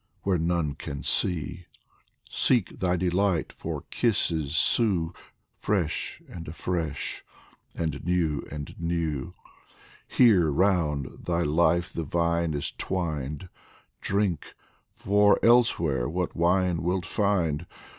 where 0.23 0.39
none 0.39 0.73
can 0.73 1.03
see; 1.03 1.67
Seek 2.27 2.79
thy 2.79 2.95
delight, 2.95 3.53
for 3.53 3.83
kisses 3.91 4.55
sue, 4.55 5.13
Fresh 5.59 6.23
and 6.27 6.47
afresh 6.47 7.23
and 7.75 8.03
new 8.03 8.41
and 8.49 8.73
new! 8.79 9.35
Here 10.07 10.49
round 10.49 11.25
thy 11.27 11.43
life 11.43 11.93
the 11.93 12.01
vine 12.03 12.55
is 12.55 12.71
twined; 12.71 13.47
Drink! 14.01 14.55
for 14.95 15.37
elsewhere 15.45 16.07
Avhat 16.07 16.33
wine 16.35 16.81
wilt 16.81 17.05
find 17.05 17.67